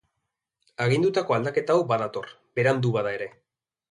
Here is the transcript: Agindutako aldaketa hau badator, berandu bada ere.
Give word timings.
Agindutako 0.85 1.35
aldaketa 1.35 1.75
hau 1.75 1.83
badator, 1.93 2.31
berandu 2.61 2.95
bada 2.99 3.15
ere. 3.21 3.31